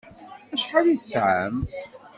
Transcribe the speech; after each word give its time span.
Acḥal 0.53 0.85
i 0.87 0.95
tesɛam? 0.99 1.55